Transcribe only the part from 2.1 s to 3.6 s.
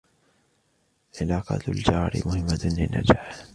مُهِمّةٌ لِلنجاحِ